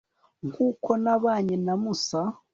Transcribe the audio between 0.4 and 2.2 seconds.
nk'uko nabanye na musa